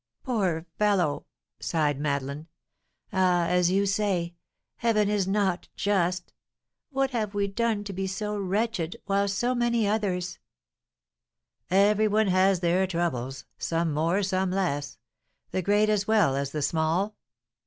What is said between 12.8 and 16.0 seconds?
troubles, some more, some less, the great